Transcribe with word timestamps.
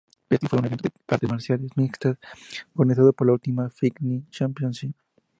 Pettis 0.27 0.49
fue 0.49 0.57
un 0.57 0.65
evento 0.65 0.81
de 0.89 0.93
artes 1.09 1.29
marciales 1.29 1.77
mixtas 1.77 2.17
organizado 2.73 3.13
por 3.13 3.29
Ultimate 3.29 3.69
Fighting 3.77 4.27
Championship. 4.31 4.95